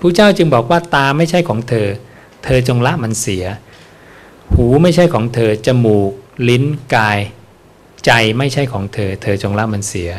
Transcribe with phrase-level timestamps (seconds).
[0.00, 1.88] ผู้เจ้าจึงบอกว่าตาไม่ใช่ของเธอ
[2.44, 3.44] เธอจงละมันเสีย
[4.54, 6.10] หูไม่ใช่ของเธอ จมูก
[6.48, 7.18] ลิ้น กาย
[8.06, 10.10] ใจไม่ใช่ของเธอ เธอจงละมันเสีย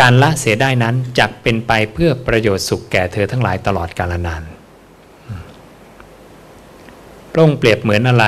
[0.00, 4.42] การละเสียได้นั้นจักเป็นไปเพื่อประโยชน์สุขแก่เธอทั้งหลายตลอดกาลนาน
[7.30, 8.26] พระองค์เปรียบเหมือนอะไร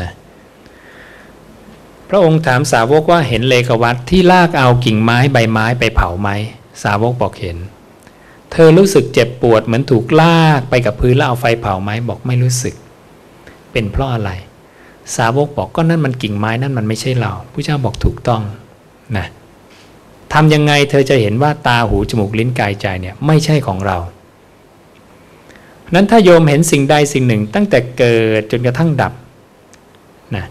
[0.00, 0.10] นะ
[2.08, 6.28] พระองค์ถามสาวกว่าเห็นเลกวัตที่ลากเอากิ่งไม้ใบไม้ไปเผาไหม
[6.82, 7.56] สาวกบอกเห็น
[8.58, 12.74] เธอรู้สึกเจ็บปวดเหมือนถูกลากไปกับพื้นแล้วเอาไฟเผาไหมบอกไม่รู้สึก
[13.72, 14.30] เป็นเพราะอะไร
[15.16, 18.42] สาวกบอกก็นั่นมันกิ่งไม้นั่นมันไม่ใช่เราผู้เจ้าบอกถูกต้อง
[19.16, 19.26] นะ
[20.32, 23.98] ทำยังไงเธอจะเห็นว่าตาหูจมูกลิ้นกายใจเนี่ยไม่ใช่ของเรา
[25.94, 29.12] นั้นถ้าโยมเห็นสิ่งใดสิ่งหนึ่งตั้งแต่เกิดจนกระทั่งดับ
[30.36, 30.44] นะ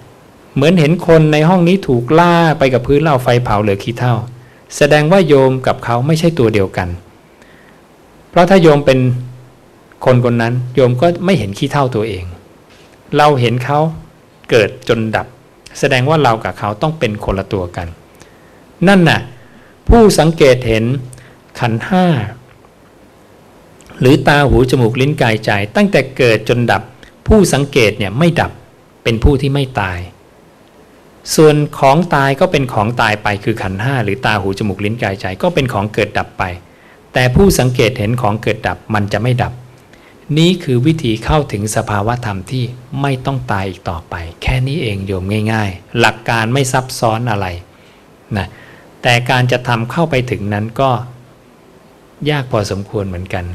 [0.55, 4.15] เหมือนเห็นคนในห้องนี้ถูกล่าไปกับพื้นเล่าไฟเผาเหลือขี้เท่า
[4.77, 6.89] แสดงว่าโยมกับเขาไม่ใช่ตัวเดียวกัน
[8.35, 8.99] เพราะถ้าโยมเป็น
[10.05, 12.25] คนคนนั้น โยมก็ไม่เห็นขี้เท่าตัวเอง
[13.17, 13.79] เราเห็นเขา
[14.49, 15.27] เกิดจนดับ
[15.79, 17.87] แสดงว่าเรากับเขาต้องเป็นคนละตัวกัน
[18.87, 19.21] นั่นน่ะ
[19.89, 20.85] ผู้สังเกตเห็น
[21.59, 22.05] ขันห้า
[23.99, 26.81] หรือตาหูจมูกลิ้นกายใจ ตั้งแต่เกิดจนดับ
[27.27, 28.51] ผู้สังเกตเนี่ยไม่ดับ
[29.03, 29.99] เป็นผู้ที่ไม่ตาย
[31.35, 36.45] ส่วนของตายก็เป็นของตายไปคือขันห้าหรือตาหูจมูกลิ้นกายใจ ก็เป็นของเกิดดับไป
[37.15, 39.53] แต่ผู้สังเกตเห็นของเกิดดับมันจะไม่ดับ
[40.37, 42.63] นี้คือวิธีเข้าถึงสภาวะธรรมที่
[43.01, 47.47] ไม่ต้องตายอีกต่อไป แค่นี้เองโยมง่าย ๆ หลักการไม่ซับซ้อนอะไร
[48.37, 48.47] นะ
[49.01, 50.89] แต่การจะทำเข้าไปถึงนั้นก็
[52.29, 53.45] ยากพอสมควรเหมือนกัน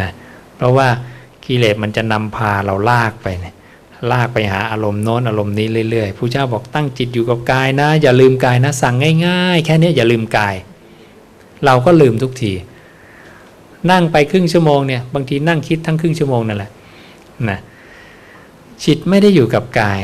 [0.00, 0.10] นะ
[0.56, 0.88] เพราะว่า
[1.44, 3.54] กิเลสมันจะนำพาเราลากไปนะ
[4.12, 8.94] ลากไปหาอารมณ์โน้นอารมณ์นี้เรื่อยๆพุทธเจ้าบอกตั้งจิตอยู่กับกายนะ อย่าลืมกายนะ สั่ง
[9.26, 10.54] ง่าย ๆ แค่นี้อย่าลืมกาย
[11.64, 12.52] เราก็ลืมทุกที
[13.90, 16.70] นั่งไปครึ่งชั่วโมงเนี่ยบางทีนั่งคิดทั้งครึ่งชั่วโมงนั่นแหละ
[17.50, 17.58] นะ
[18.84, 20.00] จิตไม่ได้อยู่กับกาย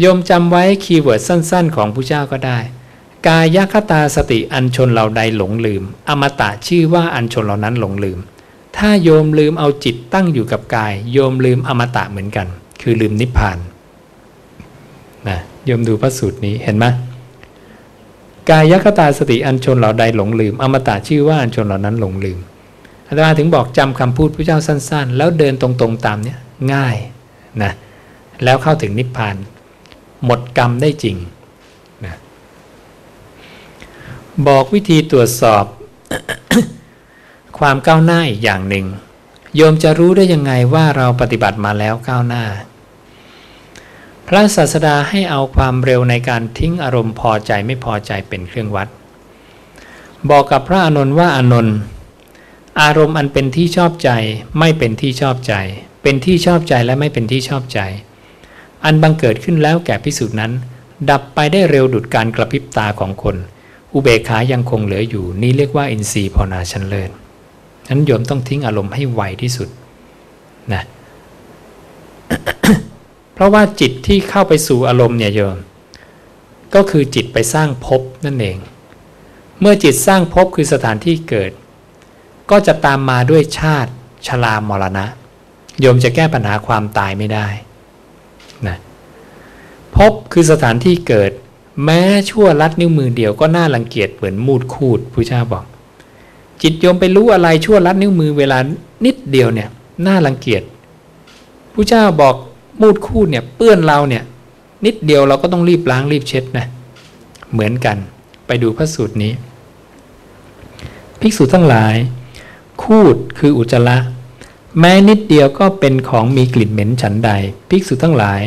[0.00, 2.58] โยมจำไว้ keyword สั้น ๆ ของพุทธเจ้าก็ได้
[3.28, 8.18] กายคตาสติอันชนเหล่าใดหลงลืม อมตะชื่อว่าอันชนเหล่านั้นหลงลืม
[8.76, 12.46] ถ้าโยมลืมเอาจิตตั้งอยู่กับกาย โยมลืมอมตะเหมือนกัน
[12.82, 13.58] คือลืมนิพพาน
[15.28, 16.86] นะโยมดูพระสูตรนี้เห็นไหม
[18.50, 22.38] กายคตาสติอันชนเหล่าใดหลงลืม อมตะชื่อว่าอันชนเหล่านั้นหลงลืม
[23.08, 26.38] อาจารย์ถึงบอกจำคำพูดพระเจ้าสั้น ๆ แล้วเดินตรงๆตามเนี้ย
[26.72, 26.96] ง่าย
[27.62, 27.72] นะ
[28.44, 29.36] แล้วเข้าถึงนิพพาน
[30.24, 31.16] หมดกรรมได้จริง
[32.04, 32.14] นะ
[34.46, 35.64] บอกวิธีตรวจสอบ
[37.58, 38.86] ความก้าวหน้าอีกอย่างหนึ่ง
[39.56, 42.44] โยมจะรู้ได้ยังไงว่าเราปฏิบัติมาแล้วก้าวหน้า
[44.26, 48.88] พระศาสดาให้เอาความเร็วในการทิ้งอารมณ์พอใจไม่พอใจเป็นเครื่องวัด
[50.30, 51.76] บอกกับพระอานนท์ว่าอานนท์
[52.82, 54.10] อารมณ์อันเป็นที่ชอบใจ
[54.58, 55.54] ไม่เป็นที่ชอบใจ
[56.02, 57.80] เป็นที่ชอบใจและไม่เป็นที่ชอบใจ
[58.84, 60.52] อันบังเกิดขึ้นแล้วแก่พิสูจน์นั้น
[61.10, 63.36] ดับไปได้เร็วดุดการกระพริบตาของคน
[63.92, 67.10] อุเบกขายังคงเหลืออยู่ นี่เรียกว่าอินทรีย์ภาวนาชั้นเลิศ
[67.88, 69.68] นั้นโยมต้องทิ้งอารมณ์ให้ไวที่สุด
[70.72, 70.82] นะ
[73.34, 75.56] เพราะว่าจิตที่เข้าไปสู่อารมณ์เนี่ยโยม
[76.74, 78.58] ก็คือจิตไปสร้างภพนั่นเอง
[79.60, 81.52] เมื่อจิตสร้างภพคือสถานที่เกิด
[82.50, 83.90] ก็จะตามมาด้วยชาติ
[84.26, 85.06] ชรามรณะ
[85.80, 87.46] โยมจะแก้ปัญหาความตายไม่ได้
[88.66, 88.76] นะ
[89.94, 91.30] ภพคือสถานที่เกิด
[91.84, 95.64] แม้ชั่วลัดนิ้วมือเดียวก็น่ารังเกียจเหมือนมูดคูดผู้เจ้าบอก
[96.62, 98.58] จิตโยมไปรู้อะไรชั่วลัดนิ้วมือเวลา
[99.04, 99.68] นิดเดียวเนี่ย
[100.06, 100.62] น่ารังเกียจ
[101.72, 102.34] ผู้เจ้าบอก
[102.80, 104.22] มูดคูดเนี่ยเปื้อนเราเนี่ย
[104.84, 106.66] นิดเดียวเราก็ต้องรีบล้างรีบเช็ดนะ
[107.52, 107.96] เหมือนกัน
[108.46, 109.32] ไปดูพระสูตรนี้
[111.20, 111.94] ภิกษุทั้งหลาย
[112.86, 113.98] คูดคืออุจจาระ
[114.78, 117.30] แม้นิดเดียวก็เป็นของมีกลิ่นเหม็นฉันใด
[117.68, 118.40] ภิกษุทั้งหลาย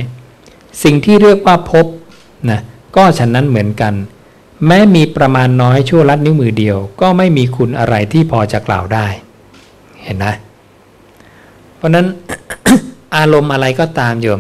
[0.83, 1.85] สิ่งที่เรียกว่าพบ
[2.49, 2.61] นะ
[2.95, 3.93] ก็ฉันนั้นเหมือนกัน
[4.67, 9.07] แม้มีประมาณน้อยชั่วลัดนิ้วมือเดียว ก็ไม่มีคุณอะไรที่พอจะกล่าวได้
[10.03, 10.33] เห็นนะ
[11.75, 12.05] เพราะนั้น
[13.15, 14.39] อารมณ์อะไรก็ตามโยม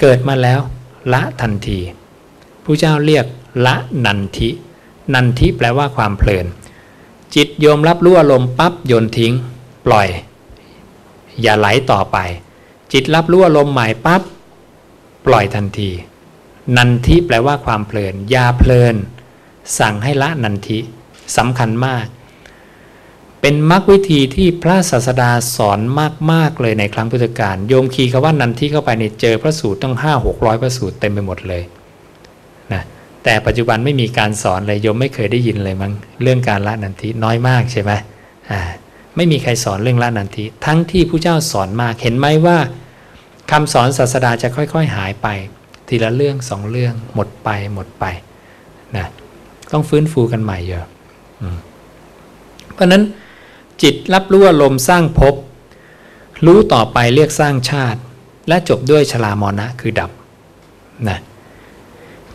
[0.00, 0.60] เกิดมาแล้ว
[1.12, 1.80] ละทันที
[2.64, 3.26] ผู้เจ้าเรียก
[3.66, 3.74] ละ
[4.06, 4.48] นันทิ
[5.14, 6.46] นันทิแปลว่าความเพลิน
[7.34, 9.32] จิตโยมรับรู้อารมณ์ปั๊บโยนทิ้ง
[9.86, 10.08] ปล่อย
[11.42, 12.16] อย่าไหลต่อไป
[12.92, 14.22] จิตรับรู้อารมณ์ใหม่ปั๊บ
[15.26, 15.90] ปล่อยทันที
[16.76, 18.96] นันทิแปลว่าความเพลินยาเพลิน
[19.78, 20.78] สั่งให้ละนันทิ
[21.36, 22.06] สำคัญมาก
[23.40, 25.80] เป็นมรรควิธีที่พระศาสดาสอน
[26.32, 31.62] มากๆเลยในครั้งพุทธกาลโยมคีคำว่านันทิเข้าไปในเจอพระสูตรต้องห้าหกร้อยพระสูตรเต็มไปหมดเลย
[33.24, 37.92] แต่ปัจจุบันไม่มีการสอนเลยโยมไม่เคยได้ยินเลยมั้งเรื่องการละนันทิน้อยมากใช่ไหม
[38.50, 38.60] อ่า
[39.16, 42.58] ไม่มีใครสอนเรื่องละนันทิทั้งที่ผู้เจ้าสอนมากเห็นไหมว่า
[43.50, 45.26] คำสอนศาสดาจะค่อย ๆ หายไป
[45.88, 48.04] ทีละเรื่องสองเรื่องหมดไปหมดไป
[48.96, 49.06] นะ
[49.72, 50.86] ต้องฟื้นฟูกันใหม่เยอะ
[52.74, 53.02] เพราะนั้น
[53.82, 55.34] จิตรับรู้อารมณ์สร้างภพ
[56.46, 58.00] รู้ต่อไปเรียกสร้างชาติ
[58.48, 60.10] และจบด้วยชลามรณะคือดับ
[61.08, 61.18] นะ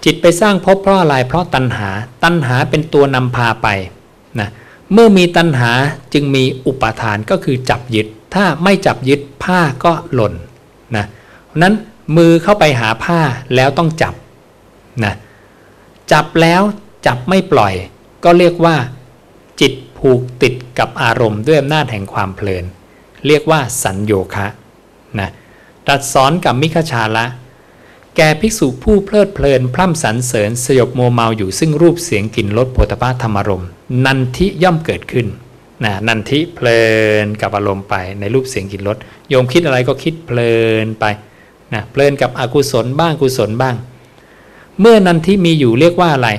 [0.06, 1.90] จิตไปสร้างภพเพราะอะไรเพราะตัณหา
[2.24, 3.68] ตัณหาเป็นตัวนำพาไป
[4.40, 4.50] นะ
[4.94, 5.72] เมื่อมีตัณหา
[6.14, 10.34] จึงมีอุปาทานก็คือจับยึด ถ้าไม่จับยึดผ้าก็หล่น
[10.96, 11.06] นะ
[11.62, 11.74] นั้น
[12.18, 13.20] มือเข้าไปหาผ้า
[13.56, 14.14] แล้วต้องจับ
[15.04, 15.14] นะ
[16.12, 16.62] จับแล้ว
[17.06, 17.74] จับไม่ปล่อย
[18.24, 18.76] ก็เรียกว่า
[19.62, 22.66] จิตผูกติดกับอารมณ์ด้วยอำนาจแห่งความเพลิน
[23.28, 24.48] เรียกว่าสัญโยคะ
[25.20, 25.30] นะ
[25.86, 27.26] ตรัสสอนกับมิคชาละ
[28.16, 33.64] แก่ภิกษุผู้เพลิดเพลิน พร่ำสรรเสริญสยบโมเมาอยู่ซึ่งรูปเสียงกลิ่นรสโผฏฐะธรรมรม
[34.06, 35.28] นันทิย่อมเกิดขึ้น
[35.84, 36.82] นะนันทิเพลิ
[37.26, 38.98] นกับอารมณ์ไปในรูปเสียงกลิ่นรส
[39.30, 40.54] โยมคิดอะไรก็คิดเพลิ
[40.86, 41.06] นไป
[41.74, 43.76] นะเพลินกับอกุศลบ้างกุศลบ้าง
[44.80, 46.30] เมื่อนันทิมีอยู่เรียกว่าอะไร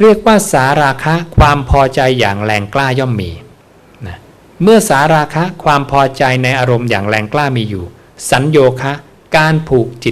[0.00, 3.30] เรียกว่าสาราคะความพอใจอย่างแรงกล้าย่อมมี
[4.06, 4.16] นะ
[4.62, 7.84] เมื่อสาราคะความพอใจในอารมณ์อย่างแรงกล้ามีอยู่
[8.30, 8.92] สัญโยคะ
[9.36, 10.10] การผูกจิ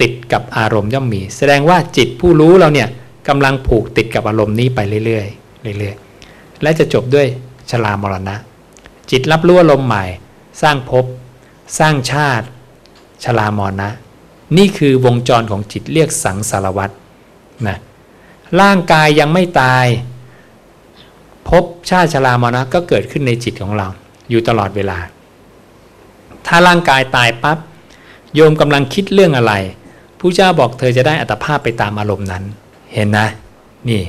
[0.00, 2.88] ติดกับอารมณ์ย่อมมี แสดงว่าจิตผู้รู้เราเนี่ย
[3.28, 5.24] กำลังผูกติดกับอารมณ์นี้ไปเรื่อ
[5.72, 7.26] ยๆเรื่อยๆและจะจบด้วย
[7.70, 8.36] ชรามรณะ
[9.10, 10.04] จิตรับรู้อารมณ์ใหม่
[10.62, 11.04] สร้างภพ
[11.78, 12.46] สร้างชาติ
[13.24, 13.88] ชรามรณะ
[14.56, 16.94] นี่คือวงจรของจิตเรียกสังสารวัตร
[17.66, 17.78] นะ
[18.60, 19.86] ร่างกายยังไม่ตาย
[21.48, 23.88] ภพชาติชรามรณะก็เกิดขึ้นในจิตของเรา
[24.30, 24.98] อยู่ตลอดเวลา
[26.46, 27.58] ถ้าร่างกายตายปับ๊บ
[28.34, 29.54] โยมกำลังคิดเรื่องอะไร
[30.20, 32.44] ผู้เจ้าบอกเธอจะได้อัตภาพไปตามอารมณ์นั้น
[32.92, 33.26] เห็นนะ
[33.88, 34.02] นี่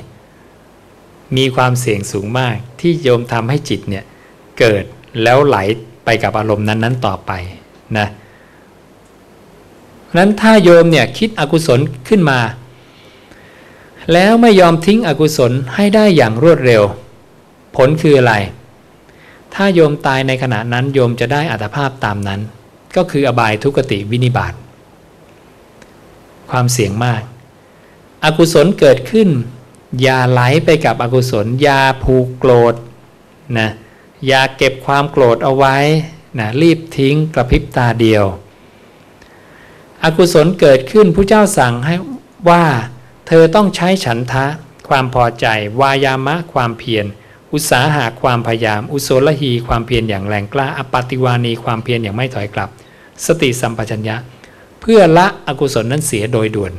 [1.38, 4.04] มีความเสี่ยงสูงมากที่โยมทำให้จิตเนี่ย
[4.60, 4.84] เกิด
[5.24, 5.58] แล้วไหล
[6.06, 7.32] ไปกับอารมณ์นั้นนั้นต่อไป
[7.98, 8.08] นะ
[10.18, 12.40] นั้นถ้าโยมเนี่ยคิดอกุศลขึ้นมา
[14.14, 16.84] แล้วไม่ยอมทิ้งอกุศลให้ได้อย่างรวดเร็ว
[17.76, 18.34] ผลคืออะไร
[19.54, 22.42] ถ้าโยมตายในขณะนั้นโยมจะได้อัตภาพตามนั้น
[22.96, 24.54] ก็คืออบายทุกติวินิบาต
[26.50, 27.22] ความเสี่ยงมาก
[28.24, 29.30] อกุศลเกิดขึ้น
[30.02, 32.76] อย่าไหลไปกับอกุศล อย่าผูกโกรธ
[33.58, 33.70] นะ
[34.28, 35.78] อย่าเก็บความโกรธเอาไว้
[36.40, 38.26] นะรีบทิ้งกระพริบตาเดียว
[40.04, 41.96] อกุศลเกิดขึ้นผู้เจ้าสั่งให้
[42.50, 42.66] ว่า
[43.28, 44.46] เธอต้องใช้ฉันทะ
[44.88, 45.46] ความพอใจ
[45.82, 47.06] วายามะความเพียร
[47.54, 52.70] อุตสาหะความพยายาม อุโสลหีความเพียรอย่างแรงกล้าอปติวานีความเพียรอย่างไม่ถอยกลับ
[53.26, 54.16] สติสัมปชัญญะ
[54.90, 56.74] พื่อละอกุศลนั้นเสียโดยด่วน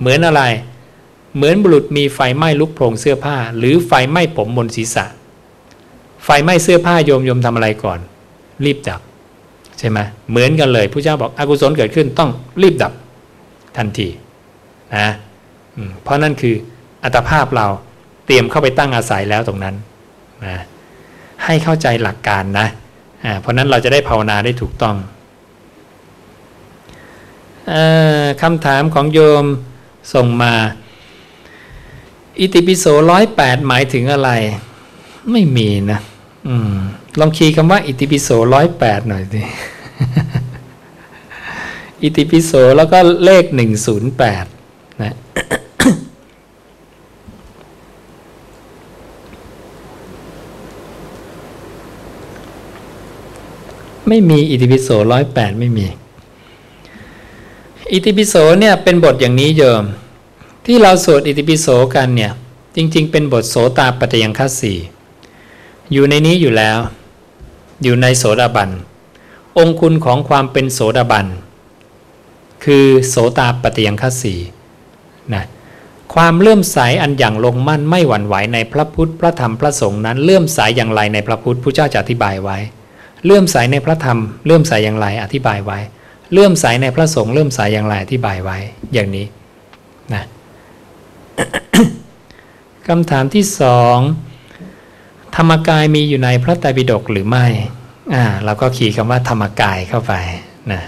[0.00, 0.42] เหมือนอะไร
[1.36, 5.04] เหมือนบุรุษมีไฟไหม้ลุกโพรงเสื้อผ้า หรือไฟไหม้ผมบนศีรษะ
[6.24, 7.98] ไฟไหม้เสื้อผ้าโยมโยมทำอะไรก่อน
[8.64, 9.00] รีบดับ
[9.78, 9.98] ใช่ไหม
[10.30, 12.30] เหมือนกันเลยผู้เจ้าบอกอกุศลเกิดขึ้นต้อง
[12.62, 12.92] รีบดับ
[13.76, 14.08] ทันที
[14.96, 15.08] นะ
[16.02, 16.54] เพราะนั่นคือ
[17.04, 17.66] อัตภาพเรา
[18.26, 19.74] เตรียมเข้าไปตั้งอาศัยแล้วตรงนั้น
[20.46, 20.56] นะ
[21.44, 22.66] ให้เข้าใจหลักการนะ
[23.40, 24.96] เพราะนั้นเราจะได้ภาวนาได้ถูกต้อง
[28.42, 29.44] คำถามของโยม
[30.14, 30.54] ส่งมา
[32.40, 34.30] อิติปิโสร้อยแปดหมายถึงอะไร
[35.32, 36.00] ไม่มีนะ
[36.48, 36.50] อ
[37.20, 39.42] ลองคีย์คำว่า อิติปิโสร้อยแปดหน่อยสิ
[42.02, 44.44] อิติปิโสแล้วก็เลขหนึ่งศูนย์แปด
[45.02, 45.14] นะ
[54.08, 55.86] ไม่มีอิติปิโสร้อยแปดไม่มี
[57.92, 59.84] อิติปิโสเนี่ยเป็นบทอย่างนี้โยม
[60.66, 62.32] ที่เราสวดอิติปิโสกันเนี่ย
[62.76, 64.74] จริง ๆ เป็นบทโสตาปัจยังคัสสี
[65.92, 66.78] อยู่ในนี้อยู่แล้ว
[67.82, 68.70] อยู่ในโสดาบัน
[69.58, 71.26] องคุณของความเป็นโสดาบัน
[72.64, 74.34] คือโสตาปฏิยังคัสสี
[75.34, 75.44] นะ
[76.14, 82.58] ความเลื่อมใสอันอย่างลงมั่นไม่หวั่นไหวในพระพุทธพระธรรมพระสงฆ์นั้นเลื่อมใสอย่างไรในพระพุทธผู้เจ้าจะอธิบายไว้
[83.24, 85.78] เลื่อมใสในพระธรรมเลื่อมใสอย่างไรอธิบายไว้
[86.32, 88.58] เลื่อมใสในพระสงฆ์เลื่อมใสอย่างไรอธิบายไว้
[88.92, 89.26] อย่างนี้
[90.14, 90.24] นะ
[92.86, 93.98] คำถามที่สอง
[95.36, 97.46] ธรรมกายมีอยู่ในพระไตรปิฎกหรือไม่
[98.14, 100.12] อ่าเราก็ขีดคำว่าธรรมกายเข้าไป
[100.72, 100.82] นะ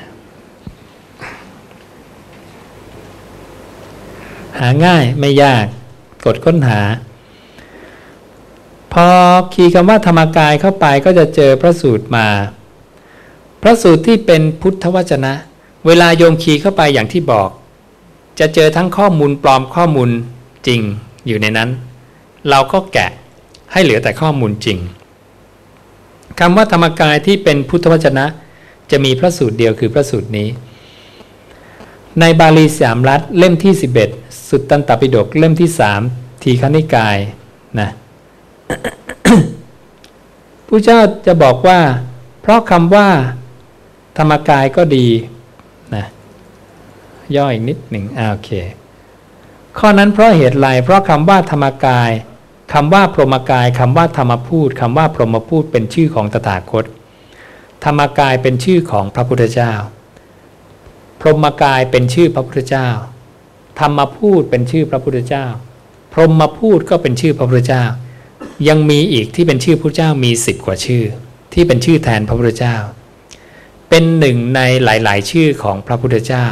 [4.58, 5.64] หาง่ายไม่ยาก
[6.24, 6.80] กดค้นหา
[8.92, 9.06] พอ
[9.54, 12.26] คีย์คำว่าธรรมกายเข้าไปก็จะเจอพระสูตรมา
[13.62, 15.32] พระสูตรที่เป็นพุทธวจนะ
[15.86, 17.48] เวลาโยมคีย์เข้าไปอย่างที่บอก
[18.38, 20.10] จะเจอทั้งข้อมูลปลอมข้อมูล
[20.66, 20.80] จริง
[21.26, 21.70] อยู่ในนั้น
[22.48, 23.10] เราก็แกะ
[23.72, 24.78] ให้เหลือแต่ข้อมูลจริง
[26.38, 28.24] คำว่าธรรมกายที่เป็นพุทธวจนะ
[28.90, 30.48] จะมีพระสูตรเดียวคือพระสูตรนี้
[32.20, 33.72] ในบาลีสามรัฐเล่มที่
[34.10, 36.00] 11 สุตตันตปิฎกเล่มที่สาม
[36.42, 37.16] ทีฆนิกาย
[37.80, 37.90] นะ
[40.66, 41.80] ผู้เจ้าจะบอกว่า
[42.40, 43.08] เพราะคำว่า
[44.18, 45.06] ธรรมกายก็ดี
[45.94, 46.06] นะ
[47.36, 48.50] ย่ออีกนิดหนึ่งอ่าโอเค
[49.78, 52.10] ข้อนั้นเพราะเหตุไรเพราะคำว่าธรรมกาย
[52.72, 56.84] คำว่าพรหมกายคำว่าธรรมพูดคำว่าพรหมพูดเป็นชื่อของตถาคต
[57.84, 59.72] ธรรมกายเป็นชื่อของพระพุทธเจ้า
[61.20, 62.88] พรหมกายเป็นชื่อพระพุทธเจ้า
[63.78, 65.46] ธรรมพูดเป็นชื่อพระพุทธเจ้า
[66.12, 67.84] พรหมพูดก็เป็นชื่อพระพุทธเจ้า
[68.68, 71.04] ยังมีอีกที่เป็นชื่อพระเจ้ามีสิบกว่าชื่อ
[71.52, 72.76] ที่เป็นชื่อแทนพระพุทธเจ้า
[73.88, 76.46] เป็นหนึ่งในหลาย ๆ ชื่อของพระพุทธเจ้า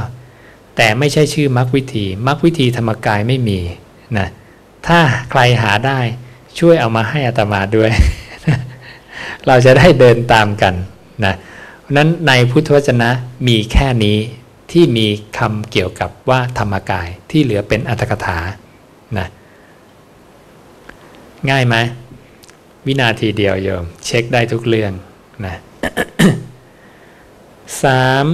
[0.76, 3.61] แต่ไม่ใช่ชื่อมรรควิธีมรรควิธีธรรมกายไม่มี
[4.19, 4.28] นะ
[4.87, 5.00] ถ้า
[5.31, 6.00] ใครหาได้
[6.59, 7.90] ช่วยเอามาให้อัตมาด้วย
[9.47, 10.75] เราจะได้เดินตามกัน
[11.25, 11.35] นะ
[11.97, 13.11] นั้นในพุทธวจนะ
[13.49, 14.19] มีแค่นี้
[14.73, 15.07] ที่มี
[15.38, 18.38] คำเกี่ยวกับว่าธรรมกายที่เหลือเป็นอัตถกถา
[19.19, 19.26] นะ
[21.50, 21.76] ง่ายไหม
[22.87, 24.93] วินาทีเดียวโยม เช็คได้ทุกเรื่อง
[25.47, 25.57] นะ
[27.83, 28.25] สาม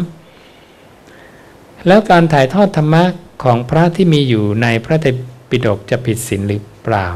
[1.87, 3.05] แล้วการถ่ายทอดธรรมะ
[3.45, 5.09] ของพระที่มีอยู่ในพระไตร
[5.49, 7.07] ปิฎกจะผิดศีลหรือเปล่า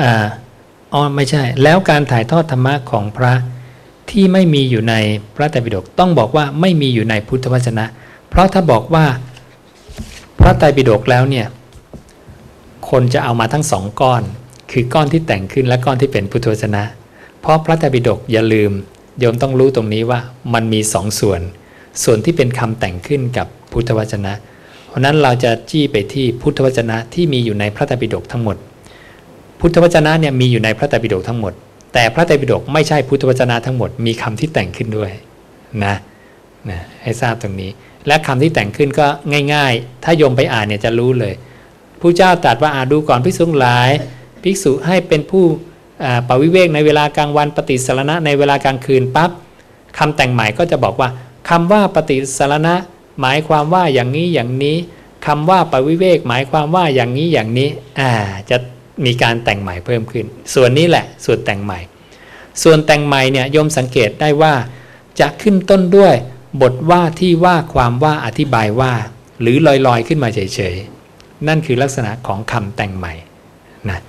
[0.00, 0.12] อ่า
[0.92, 3.32] อ๋อไม่ใช่ แล้วการถ่ายทอดธรรมะของพระ
[4.10, 4.94] ที่ไม่มีอยู่ใน
[5.34, 7.84] พระไตรปิฎกต้องบอกว่าไม่มีอยู่ในพุทธวจนะ
[8.28, 9.06] เพราะถ้าบอกว่า
[10.40, 11.46] พระไตรปิฎกแล้วเนี่ย
[12.90, 14.22] คนจะเอามาทั้งสองก้อน
[14.70, 16.82] คือก้อนที่แต่งขึ้นและก้อนที่เป็นพุทธวจนะ
[17.40, 18.72] เพราะพระไตรปิฎกอย่าลืม
[19.18, 20.20] โยมต้องรู้ตรงนี้ว่า
[20.54, 21.40] มันมีสองส่วน
[22.04, 24.32] ส่วนที่เป็นคำแต่งขึ้นกับพุทธวจนะ
[24.88, 28.56] เพราะนั้นเราจะจี้ไปที่พุทธวจนะที่มีอยู่ในพระไตรปิฎกทั้งหมด
[29.60, 31.52] พุทธวจนะเนี่ยมีอยู่ในพระไตรปิฎกทั้งหมด
[31.94, 35.10] แต่พระไตรปิฎกไม่ใช่พุทธวจนะทั้งหมด มีคำที่แต่งขึ้นด้วย
[35.84, 35.94] นะ
[36.70, 37.70] นะให้ทราบตรงนี้
[38.06, 39.06] และคำที่แต่งขึ้นก็
[39.54, 41.34] ง่าย ๆ ถ้าโยมไปอ่านเนี่ยจะรู้เลย
[42.00, 43.90] ผู้เจ้าตรัสว่าอาดูก่อนภิกษุหลาย
[44.42, 45.44] ภิกษุให้เป็นผู้
[46.28, 49.30] ปวิเวกในเวลากลางวันปฏิสารณะในเวลากลางคืนปั๊บ
[49.98, 51.08] คำแต่งใหม่ก็จะบอกว่า
[51.48, 52.74] คำว่าปฏิสารณะ
[53.20, 54.76] หมายความว่าอย่างนี้อย่างนี้
[55.26, 57.68] คำว่าปวิเวกหมายความว่าอย่างนี้อย่างนี้
[58.00, 58.10] อ่า
[58.50, 58.56] จะ
[59.04, 61.80] มีการแต่งใหม่เพิ่มขึ้น ส่วนนี้แหละส่วนแต่งใหม่
[62.62, 64.54] ส่วนแต่งใหม่เนี่ยโยมสังเกตได้ว่า
[65.20, 66.14] จะขึ้นต้นด้วย
[66.62, 68.92] บทว่าที่ว่าความว่าอธิบายว่า
[69.40, 73.12] หรือลอยๆขึ้นมาเฉยๆนั่นคือลักษณะของคำแต่งใหม่
[73.90, 74.00] นะ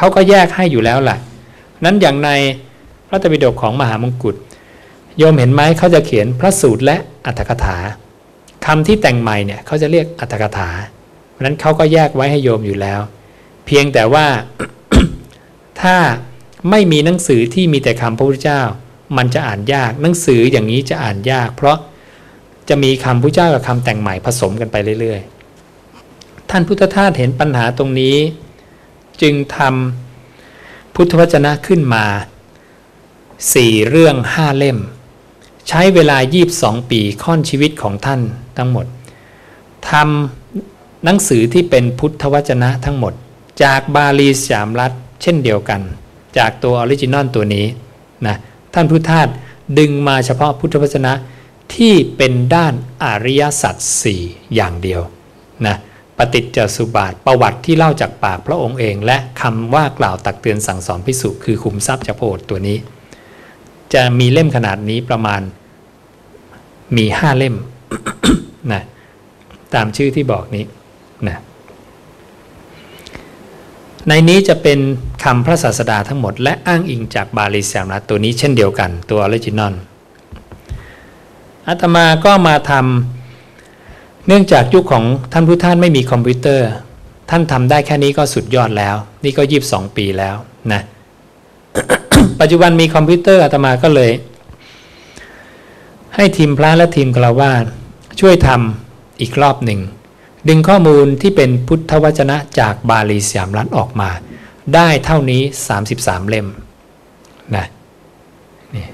[0.00, 1.18] เขาก็แยกให้อยู่แล้วแหละ
[1.84, 2.30] นั้นอย่างใน
[3.08, 4.34] พระตบิดกของมหามงกุฎ
[5.18, 7.76] โยมเห็นไหมเขาจะเขียนพระสูตรและอัตถกถา
[8.66, 10.68] คำที่แต่งใหม่เนี่ยเขาจะเรียกอัตถกถา
[11.30, 13.00] เพราะนั้นเขาก็แยกไว้ให้โยมอยู่แล้ว
[13.66, 14.26] เพียงแต่ว่า
[15.80, 15.96] ถ้า
[16.70, 18.62] ไม่มีหนังสือที่มีแต่คำพระพุทธเจ้า
[19.16, 21.76] มันจะอ่านยากหนังสืออย่างนี้จะอ่านยาก เพราะ
[22.68, 28.16] จะมีคำพระเจ้ากับคำแต่งใหม่ผสมกันไปเรื่อยๆ ท่านพุทธทาสเห็นปัญหาตรงนี้
[29.22, 32.04] จึงทำพุทธวจนะขึ้นมา
[33.54, 34.78] สี่เรื่องห้าเล่ม
[35.68, 36.18] ใช้เวลา
[36.54, 38.20] 22 ปีค่อนชีวิตของท่าน
[38.56, 38.86] ทั้งหมด
[39.90, 43.12] ทำหนังสือที่เป็นพุทธวจนะทั้งหมด
[43.62, 45.80] จากบาลีสยามรัฐเช่นเดียวกัน
[46.38, 47.66] จากตัว original ตัวนี้
[48.26, 48.36] นะ
[48.74, 49.28] ท่านพุทธทาส
[49.78, 51.12] ดึงมาเฉพาะพุทธวจนะ
[51.74, 52.74] ที่เป็นด้าน
[53.04, 54.22] อริยสัจสี่
[54.54, 55.00] อย่างเดียว
[55.66, 55.76] นะ
[56.22, 62.76] ปฏิจจสมุปบาทประวัติที่เล่าจากปากพระองค์เอง และคำว่ากล่าวตักเตือนสั่งสอนภิกษุคือขุมทรัพย์จากพระโอษฐ์ตัวนี้
[63.94, 65.40] จะมีเล่มขนาดนี้ประมาณ
[66.96, 67.56] มีห้าเล่ม
[68.72, 68.82] นะ
[69.74, 70.64] ตามชื่อที่บอกนี้
[71.28, 71.38] นะ
[74.08, 74.78] ในนี้จะเป็น
[75.24, 79.74] คำพระศาสดาทั้งหมด และอ้างอิงจากบาลีสยามรัฐตัวนี้เช่นเดียวกันตัว original
[81.66, 83.19] อาตมาก็มาทำ
[84.26, 86.68] เนื่องจากยุคของท่านพุทธทาสไม่มีคอมพิวเตอร์
[87.30, 90.36] ท่านทำได้แค่นี้ก็สุดยอดแล้ว นี่ก็ยีบสองปีแล้ว
[90.72, 90.82] นะ
[92.40, 94.10] ปัจจุบันมีคอมพิวเตอร์อาตมาก็เลย
[96.16, 97.64] ให้ทีมพระและทีมกลาวาส
[98.20, 99.80] ช่วยทำอีกรอบหนึ่ง
[100.48, 104.10] ดึงข้อมูลที่เป็นพุทธวจนะจากบาลีสยามรัฐออกมา
[104.74, 105.42] ได้เท่านี้
[105.86, 106.46] 33 เล่ม
[107.56, 107.66] นะ
[108.74, 108.86] นี่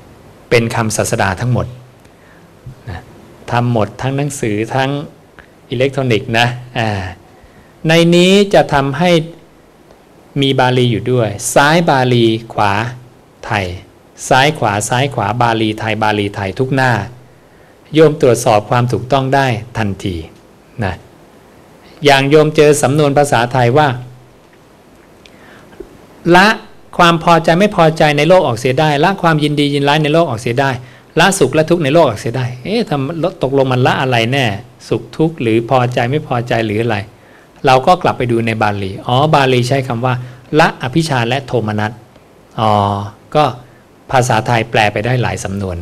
[0.51, 1.67] เป็นคำศาสดาทั้งหมด
[2.91, 3.01] นะ
[3.51, 4.91] ทำหมดทั้งหนังสือทั้ง
[5.71, 6.47] อิเล็กทรอนิกส์นะ
[6.79, 6.91] อ่า
[7.89, 9.11] ในนี้จะทำให้
[10.41, 12.73] มีบาลีอยู่ด้วย ซ้ายบาลีขวา
[13.47, 13.67] ไทย
[14.29, 16.93] ซ้ายขวาซ้ายขวาบาลีไทยบาลีไทยทุกหน้า
[17.95, 19.47] โยมตรวจสอบความถูกต้องได้
[19.79, 20.17] ทันที
[20.85, 20.95] นะ
[22.05, 23.89] อย่างโยมเจอสำนวนภาษาไทยว่า
[26.37, 26.49] ละ
[26.99, 30.71] ความพอใจไม่พอใจในโลกออกเสียได้ ละความยินดียินร้ายในโลกออกเสียได้
[31.19, 34.45] ละสุขและทุกข์ในโลกออกเสียได้ เอ๊ะทำตกลงมันละอะไรแน่
[34.89, 36.99] สุขทุกข์หรือพอใจไม่พอใจหรืออะไร
[37.67, 40.15] เราก็กลับไปดูในบาลีอ๋อบาลีใช้คำว่า
[40.61, 41.93] ละอภิชาและโทมนัส
[42.61, 42.73] อ๋อ
[43.35, 43.45] ก็
[44.13, 45.77] ภาษาไทยแปลไปได้หลายสำนวน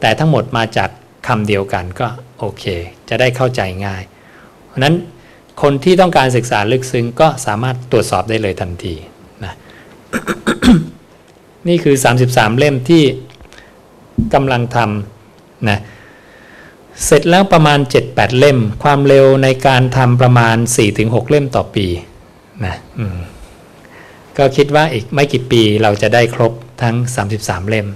[0.00, 0.90] แต่ทั้งหมดมาจาก
[1.26, 2.06] คำเดียวกันก็
[2.38, 2.64] โอเค
[3.08, 4.02] จะได้เข้าใจง่าย
[4.66, 4.94] เพราะนั้น
[5.62, 8.94] คนที่ต้องการศึกษาลึกซึ้งก็สามารถตรวจสอบได้เลยทันที
[9.44, 9.54] นะ
[11.68, 11.96] นี่คือ
[12.26, 13.02] 33 เล่มที่
[14.34, 15.78] กำลังทำนะ
[17.06, 20.56] เสร็จแล้วประมาณ 7-8 เล่ม ความเร็วในการทำประมาณ
[20.94, 21.86] 4-6 เล่มต่อปี
[22.64, 22.74] นะ
[24.38, 26.94] ก็คิดว่าอีกไม่กี่ปีเราจะได้ครบทั้ง
[27.34, 27.86] 33 เล่ม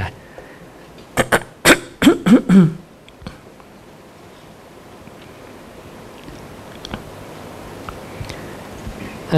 [0.00, 0.10] นะ
[9.32, 9.34] เ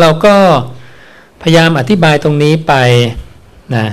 [0.00, 0.34] เราก็
[1.42, 2.74] พยายามอธิบายตรงนี้ไป
[3.74, 3.86] นะ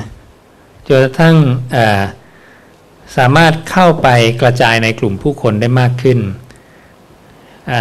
[0.88, 1.36] จนกระทั่ง
[1.76, 2.04] อ,อ
[3.18, 4.08] สามารถเข้าไป
[4.42, 6.20] กระจายในกลุ่มผู้คนได้มากขึ้น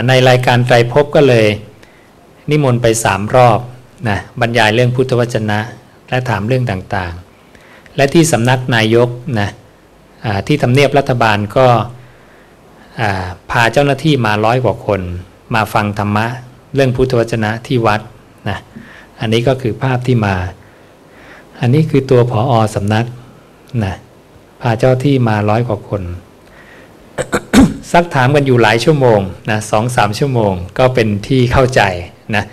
[0.09, 1.47] ในรายการไตรภพก็เลย
[2.51, 3.61] นิมนต์ไปสามรอบ
[4.09, 5.59] นะบรรยายเรื่องพุทธวจนะ
[6.09, 9.09] และถามเรื่องต่างๆ และที่สำนักนายก
[9.41, 9.51] นะ
[10.47, 11.67] ที่ทำเนียบรัฐบาลก็
[13.51, 15.01] พาเจ้าหน้าที่มาร้อยกว่าคน
[15.55, 16.27] มาฟังธรรมะ
[16.75, 18.01] เรื่องพุทธวจนะที่วัด
[18.49, 18.59] นะ
[19.21, 20.35] อันนี้ก็คือภาพที่มา
[21.61, 23.07] อันนี้คือตัวผออสำนัก
[23.85, 23.95] นะ
[24.63, 26.03] พาเจ้าที่มาร้อยกว่าคน
[27.93, 31.83] ซักถามกันอยู่หลายชั่วโมงนะสองสามชั่วโมงก็เป็นที่เข้าใจ
[32.37, 32.45] นะ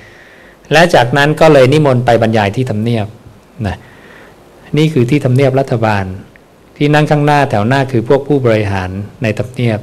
[0.71, 3.07] และจากนั้นก็เลยนิมนต์ไปบรรยายที่ทำเนียบ
[3.67, 3.75] นะ
[4.77, 6.05] นี่คือที่ทำเนียบรัฐบาล
[6.77, 8.89] ที่นั่งข้างหน้าแถวหน้าคือพวกผู้บริหาร
[9.23, 9.79] ในทำเนียบ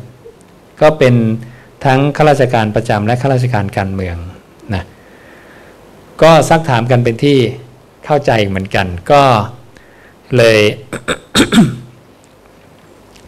[0.81, 1.15] ก็เป็น
[1.85, 4.17] ทั้งข้าราชการประจำและข้าราชการการเมือง
[4.75, 4.85] นะ
[6.23, 7.39] ก็ซักถามกันเป็นที่
[8.05, 9.23] เข้าใจเหมือนกัน ก็
[10.37, 10.59] เลย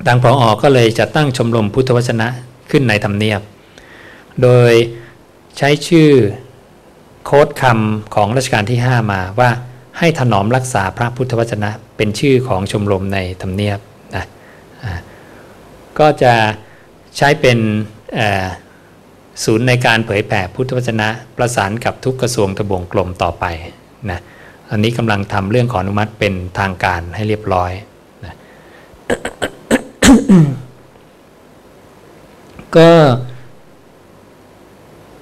[0.06, 2.28] ทางพออก็เลยจะตั้งชมรมพุทธวจนะ
[2.70, 3.40] ขึ้นในธรรมเนียบ
[4.42, 4.72] โดย
[5.58, 6.10] ใช้ชื่อ
[7.24, 9.50] โค้ดคำของรัชกาลที่ 5 มาว่า
[9.98, 13.78] ให้ถนอมรักษาพระพุทธวจนะเป็นชื่อของชมรมในธรรมเนียบ
[14.14, 14.24] นะ
[15.98, 16.34] ก็จะ
[17.16, 17.58] ใช้เป็น
[19.44, 23.44] ศูนย์ในการเผยแผ่พุทธวจนะประสานกับทุกกระทรวงทบวงกลมต่อไป
[24.10, 24.20] นะ
[24.70, 27.72] อันนี้กำลังทำเรื่องขออนุมัติเป็นทางการให้เรียบร้อย
[28.24, 28.34] นะ
[32.76, 32.90] ก็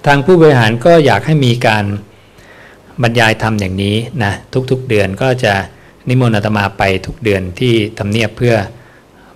[0.06, 1.84] ทางผู้บริหารก็อยากให้มีการ
[3.02, 4.32] บรรยายธรรมอย่างนี้นะ
[4.70, 5.54] ทุกๆเดือนก็จะ
[6.08, 8.54] นิมนต์อาตมาไปทุกเดือนที่ทำเนียบเพื่อ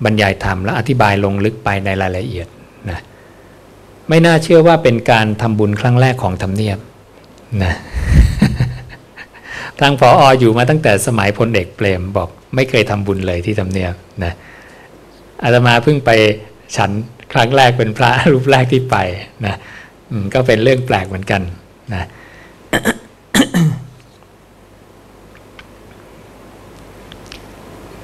[0.04, 2.46] บรรยายธรรมและอธิบายลงลึกไปในรายละเอียด
[2.90, 2.98] นะ
[4.08, 6.78] ไม่น่าเชื่อว่าเป็นการทำบุญครั้งแรกของทำเนียบ
[7.62, 7.74] นะ
[9.80, 14.32] ทางพอออยู่มาตั้งแต่สมัยพลเอกเปรมบอกไม่เคยทำบุญเลยที่ทำเนียบนะ
[15.42, 16.10] อาตมาเพิ่งไป
[16.76, 16.90] ฉัน
[17.32, 18.96] ครั้งแรกเป็นพระรูปแรกที่ไป
[19.46, 19.54] นะ
[20.34, 21.42] ก็เป็นเรื่องแปลกเหมือนกัน
[21.94, 22.06] นะ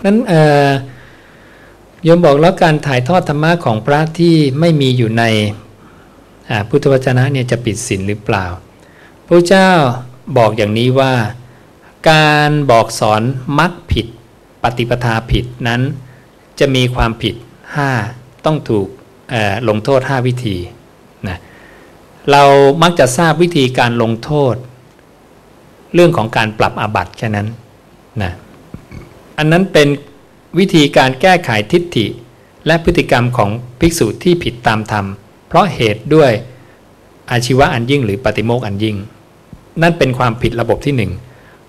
[0.05, 0.16] นั้น
[2.05, 5.25] โยมบอกแล้วการถ่ายทอดธรรมะของพระที่ไม่มีอยู่ใน
[6.68, 8.46] พุทธวจนะเนี่ยจะปิดศีลหรือเปล่า
[9.27, 9.70] พระเจ้า
[10.38, 11.12] บอกอย่างนี้ว่า
[12.11, 13.22] การบอกสอน
[13.59, 14.07] มักผิด
[14.62, 15.83] ปฏิปทาผิดนั้น
[16.61, 17.35] จะมีความผิด
[17.90, 18.87] 5 ต้องถูก
[19.69, 20.57] ลงโทษ 5 วิธี
[21.29, 21.38] นะ
[22.31, 22.42] เรา
[22.83, 24.55] มักจะทราบวิธีการลงโทษ
[25.95, 27.47] เรื่องของการปรับอาบัติแค่นั้น
[28.23, 28.33] นะ
[29.38, 29.88] อันนั้นเป็น
[30.59, 32.07] วิธีการแก้ไขทิฏฐิ
[32.66, 35.07] และพฤติกรรมของภิกษุที่ผิดตามธรรม
[35.49, 36.31] เพราะเหตุด้วย
[37.31, 38.97] อาชีวะอันยิ่งหรือปฏิโมกอันยิ่ง
[39.83, 41.12] นั่นเป็นความผิดระบบที่หนึ่ง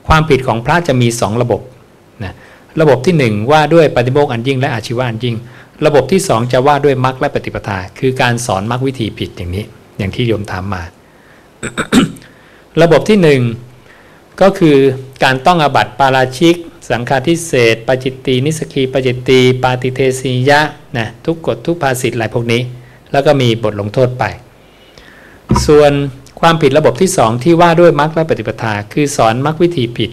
[0.07, 1.61] ความผิดของพระจะมี2ระบบ
[2.23, 2.33] นะ
[2.81, 5.35] ระบบที่ 1 ว่าด้วยปฏิโมกอันยิ่งและอาชีวะอันยิ่ง
[5.85, 9.65] ระบบที่ 2 จะว่าด้วยมรรคและปฏิปทา คือการสอนมรรควิธีผิดอย่างนี้
[9.97, 10.83] อย่างที่โยมถามมา
[12.81, 13.39] ระบบที่
[13.91, 14.77] 1 ก็คือ
[15.23, 16.55] การต้องอบัตปาราชิก
[16.89, 20.61] สังฆาทิเศษปจิตตีนิสกีปจิตตีปาติเทสียะ
[20.97, 22.61] นะทุกกฎทุกภาษิตอะไรพวกนี้
[23.11, 24.23] แล้วก็มีบทลงโทษไป
[25.67, 25.91] ส่วน
[26.39, 30.11] ความผิดระบบที่สองที่ว่าด้วยมรรคและปฏิปทา คือสอนมรรควิธีผิด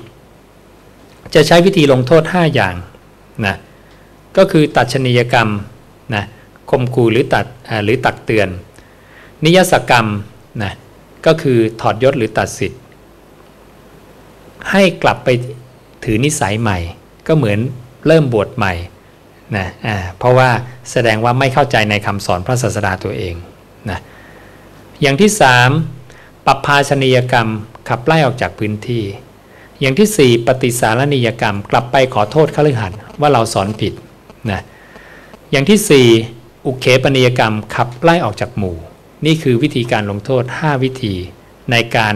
[1.34, 2.74] จะใช้วิธีลงโทษ 5 อย่าง
[3.46, 3.56] นะ
[4.36, 5.48] ก็คือตัดชนียกรรม
[6.14, 6.24] นะ
[6.70, 7.46] คมคูหรือตัด
[7.84, 8.48] หรือตักเตือน
[9.44, 10.06] นิยสกรรม
[10.62, 10.72] นะ
[11.26, 12.80] ก็คือถอดยศหรือตัดสิทธิ์
[14.70, 15.28] ให้กลับไป
[16.04, 16.78] ถือนิสัยใหม่
[17.26, 17.58] ก็เหมือน
[18.06, 18.74] เริ่มบวชใหม่
[19.56, 20.50] นะะเพราะว่า
[20.90, 23.34] แสดงว่าไม่เข้าใจในคำสอนพระศาสดาตัวเอง
[23.90, 23.98] นะ
[25.00, 25.70] อย่างที่สาม
[26.46, 27.48] ปรับภาชนียกรรม
[27.88, 29.02] ขับไล่ออกจากพื้นที่
[29.84, 33.92] อย่างที่ 4 ปฏิสารนิยกรรม กลับไปขอโทษขลือหัดว่าเราสอนผิด
[34.50, 34.60] นะ
[35.50, 38.76] อย่างที่ 4 อุเคปนิยกรรมขับไล่ออกจากหมู่
[39.26, 41.14] นี่คือวิธีการลงโทษ 5 วิธี
[41.70, 42.14] ในการ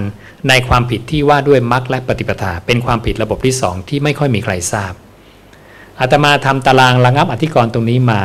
[0.48, 4.92] ในความผิดที่ว่าด้วยมรรคและปฏิปทา เป็นความผิดระบบที่สองที่ไม่ค่อยมีใครทราบ
[6.00, 8.20] อาตมาทำตารางระงับอธิกรณ์ตรงนี้มา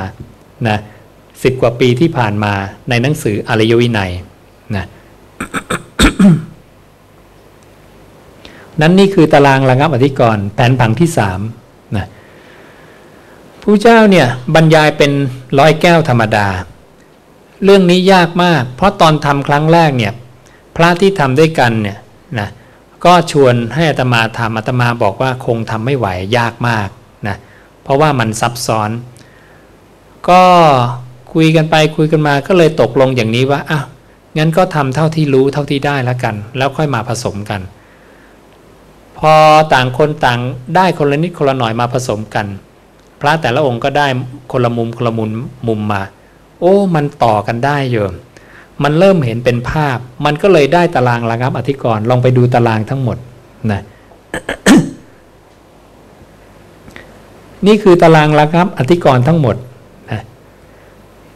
[0.67, 0.77] นะ
[1.43, 2.53] สิบกว่าปีที่ผ่านมา
[2.89, 4.11] ในหนังสืออริยวินัย
[4.75, 4.85] นะ
[8.81, 11.39] นั้นนี่คือตารางระงับอธิกรณ์แผนผังที่สาม
[11.97, 12.05] นะ
[13.61, 15.11] ผู้เจ้าเนี่ยบรรยายเป็น
[15.59, 16.47] ร้อยแก้วธรรมดา
[17.63, 20.13] เรื่องนี้ยากมาก เพราะตอนทำครั้งแรกเนี่ย
[20.75, 21.97] พระที่ทำด้วยกันเนี่ย
[22.39, 22.49] นะ
[23.05, 26.07] ก็ชวนให้อัตมาทำอัตมาบอกว่าคงทำไม่ไหว
[26.37, 26.89] ยากมาก
[27.27, 27.37] นะ
[27.83, 28.89] เพราะว่ามันซับซ้อน
[30.29, 30.43] ก็
[31.33, 33.81] คุยกันไปคุยกันมาก็เลยตกลงอย่างนี้ว่าอะ
[34.37, 37.61] งั้นก็ทำเท่าที่รู้เท่าที่ได้แล้วกัน แล้วค่อยมาผสมกัน
[39.33, 39.35] อ
[39.73, 40.39] ต่างคนต่าง
[40.75, 42.45] ได้คนละนิดคนละหน่อยมาผสมกัน
[43.21, 44.07] พระแต่ละองค์ก็ได้
[44.51, 45.29] คนละมุมคนละมุม
[45.67, 46.01] มุมมา
[46.59, 48.11] โอ้ มันต่อกันได้เยอะ
[48.83, 53.17] มันเริ่มเห็นเป็นภาพ มันก็เลยได้ตารางระงับอธิกรณ์ลองไปดูตารางทั้งหมด
[53.71, 53.81] นะ
[57.67, 59.55] นี่คือตารางระงับอธิกรณ์ทั้งหมด
[60.11, 60.21] นะ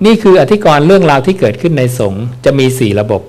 [0.05, 3.21] นี่คืออธิกรณ์เรื่องราวที่เกิดขึ้นในสงฆ์จะมีสี่ระบบ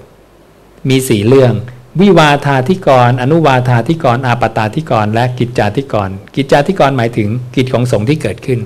[0.88, 1.52] มีสี่เรื่อง
[2.00, 8.58] วิวาธาธิกร อนุวาธาธิกร อาปตาธิกร และกิจจาธิกร กิจจาธิกรหมายถึงกิจของสงฆ์ที่เกิดขึ้น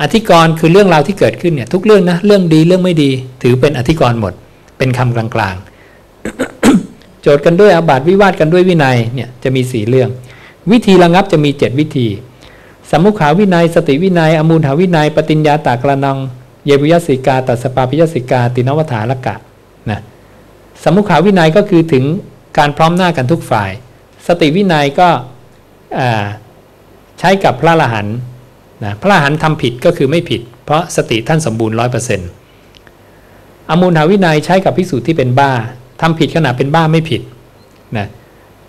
[0.00, 3.10] อธิกรคือเรื่องราวที่เกิดขึ้นเนี่ยทุกเรื่องนะเรื่องดีเรื่องไม่ดี
[3.42, 4.32] ถือเป็นอธิกรณ์หมด
[4.78, 10.08] เป็นคำกลางๆ โจทย์กันด้วยอาบัติวิวาทกันด้วยวินัยเนี่ยจะมีสี่เรื่อง
[10.70, 12.08] วิธีระงับจะมีเจ็ดวิธี
[12.90, 16.18] สัมมุขาวินัย สติวินัย อมูฬหวินัย ปฏิญญาตกรณัง
[16.66, 19.34] เยภุยยสิกาตัสสปาปิยสิกา ติณวัตถารกะ
[19.90, 20.00] นะ
[20.82, 22.04] สัมมุขาวินัยก็คือถึง
[22.58, 23.70] การพร้อมหน้ากันทุกฝ่าย
[24.26, 25.08] สติวินัยก็
[27.18, 28.06] ใช้กับพระอรหันต์
[28.84, 32.28] นะพระละหันทำผิดก็คือไม่ผิด เพราะสติท่านสมบูรณ์ร้อยเปอร์เซ็นต์
[33.70, 35.52] อมูลหาวินัยใช้กับพิสูจน์ที่เป็นบ้า
[36.00, 37.22] ทำผิดขณะเป็นบ้าไม่ผิด
[37.96, 38.06] นะ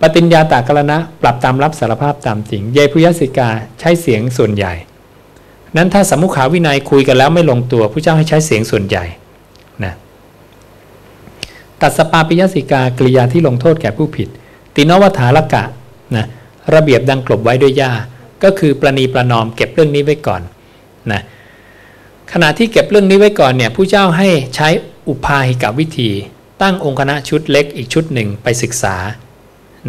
[0.02, 4.74] ปฏิญญาตากรณะปรับตามรับสารภาพตามจริง เยพุยสิกาใช้เสียงส่วนใหญ่
[5.78, 9.06] นั้นถ้าสมุขาวินัยคุยกันแล้วไม่ลงตัวผู้เจ้าให้ใช้เสียงส่วนใหญ่
[11.84, 14.30] ตัดสปาปิยสิกากริยาที่ลงโทษแก่ผู้ผิด
[14.76, 15.64] ตินวัฏาละกะ
[16.16, 16.26] นะ
[16.74, 17.92] ระเบียบดังกลบไว้ด้วยย่า
[18.44, 20.42] ก็คือประนีประนอมเก็บเรื่องนี้ไว้ก่อน
[21.12, 21.22] นะ
[22.32, 24.68] ขณะที่เก็บเรื่องนี้ไว้ก่อนเนี่ยผู้เจ้าให้ใช้
[25.08, 26.10] อุปาหิกวิธี
[26.62, 28.96] ตั้งองค์คณะชุดเล็กอีกชุดหนึ่งไปศึกษา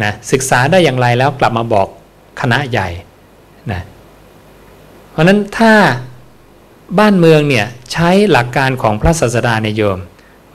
[0.03, 1.87] นะศึกษาได้อย่างไรแล้วกลับมาบอก
[2.41, 2.89] คณะใหญ่
[3.71, 3.81] นะ
[5.11, 5.73] เพราะนั้นถ้า
[6.99, 9.99] บ้านเมืองเนี่ยใช้หลักการของพระศาสดาในโยม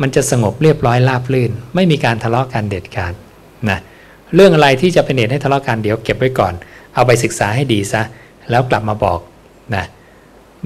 [0.00, 3.14] มันจะสงบเรียบร้อยราบลื่น ไม่มีการทะเลาะกันเด็ดขาด
[3.70, 3.78] นะ
[4.34, 6.52] เรื่องอะไรที่จะเป็นเหตุให้ทะเลาะกันเดี๋ยวเก็บไว้ก่อน
[6.94, 8.02] เอาไปศึกษาให้ดีซะ
[8.50, 9.18] แล้วกลับมาบอก
[9.74, 9.84] นะ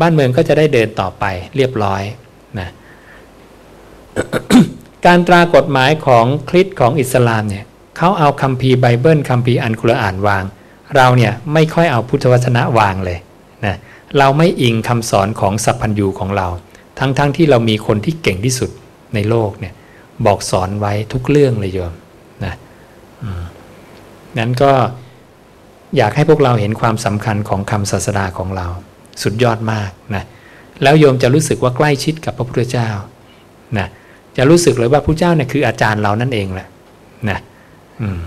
[0.01, 1.25] บ้านเมืองก็จะได้เดินต่อไป
[1.57, 2.03] เรียบร้อย
[2.59, 2.69] นะ
[5.07, 7.65] การตรากฎหมายของคริสต์ของอิสลามเนี่ย
[7.97, 10.45] เขาเอาคัมภีร์ไบเบิลคัมภีร์อัลกุรอานวาง
[10.97, 13.19] เราเนี่ยไม่ค่อยเอาพุทธวจนะวางเลย
[13.65, 13.77] นะ
[14.19, 16.47] เราไม่อิงคำสอนของสัพพัญญูของเรา
[16.99, 18.71] ทั้งๆที่เรามีคนที่เก่งที่สุด
[19.15, 19.75] ในโลกเนี่ย
[20.27, 21.93] บอกสอนไว้ทุกเรื่องเลยโยม
[22.45, 22.55] นะ
[24.39, 24.73] นั้นก็
[25.97, 28.67] อยากให้พวกเราเห็นความสำคัญของคำศาสดาของเรา
[29.23, 30.25] สุดยอดมากนะ
[30.83, 32.89] แล้วโยมจะรู้สึกว่าใกล้ชิดกับพระพุทธเจ้า
[33.79, 33.87] นะ
[34.37, 36.69] จะรู้สึกเลยว่าพระเจ้าเนี่ยคืออาจารย์เรานั่นเองแหละ
[37.31, 37.39] นะ
[38.03, 38.21] อืม。